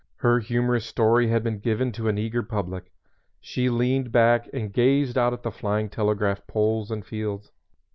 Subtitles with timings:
[0.15, 2.91] Her humorous story had been given to an eager public.
[3.39, 7.51] She leaned back and gazed out at the flying telegraph poles and fields.